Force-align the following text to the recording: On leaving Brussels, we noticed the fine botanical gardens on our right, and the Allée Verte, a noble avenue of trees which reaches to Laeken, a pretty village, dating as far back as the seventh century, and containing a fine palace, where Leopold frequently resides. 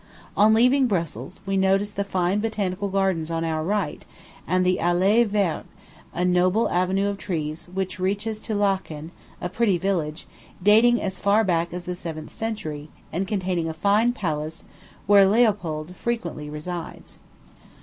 On 0.35 0.51
leaving 0.55 0.87
Brussels, 0.87 1.41
we 1.45 1.57
noticed 1.57 1.95
the 1.95 2.03
fine 2.03 2.39
botanical 2.39 2.89
gardens 2.89 3.29
on 3.29 3.45
our 3.45 3.63
right, 3.63 4.03
and 4.47 4.65
the 4.65 4.79
Allée 4.81 5.23
Verte, 5.27 5.67
a 6.11 6.25
noble 6.25 6.67
avenue 6.71 7.05
of 7.07 7.19
trees 7.19 7.69
which 7.71 7.99
reaches 7.99 8.39
to 8.39 8.55
Laeken, 8.55 9.11
a 9.39 9.47
pretty 9.47 9.77
village, 9.77 10.25
dating 10.63 10.99
as 10.99 11.19
far 11.19 11.43
back 11.43 11.71
as 11.71 11.83
the 11.85 11.93
seventh 11.95 12.33
century, 12.33 12.89
and 13.13 13.27
containing 13.27 13.69
a 13.69 13.75
fine 13.75 14.11
palace, 14.11 14.65
where 15.05 15.27
Leopold 15.29 15.95
frequently 15.95 16.49
resides. 16.49 17.19